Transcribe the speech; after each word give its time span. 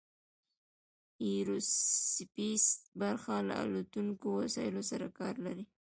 ایرو 1.23 1.57
سپیس 2.15 2.65
برخه 3.01 3.35
له 3.47 3.55
الوتونکو 3.63 4.27
وسایلو 4.41 4.81
سره 4.91 5.07
کار 5.19 5.35
لري. 5.45 5.65